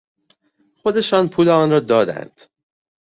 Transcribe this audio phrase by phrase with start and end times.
[0.75, 2.41] خودشان پول آن را دادند.